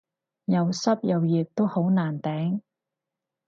[0.45, 2.61] 又濕又熱都好難頂